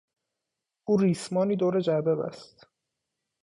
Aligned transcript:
او 0.85 0.97
ریسمانی 0.97 1.55
دور 1.55 1.79
جعبه 1.79 2.15
بست. 2.15 2.67